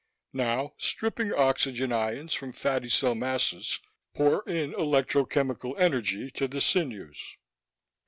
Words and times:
Now, 0.33 0.73
stripping 0.79 1.31
oxygen 1.31 1.91
ions 1.93 2.33
from 2.33 2.53
fatty 2.53 2.89
cell 2.89 3.13
masses, 3.13 3.77
pour 4.15 4.41
in 4.49 4.73
electro 4.73 5.25
chemical 5.25 5.77
energy 5.77 6.31
to 6.31 6.47
the 6.47 6.59
sinews.... 6.59 7.37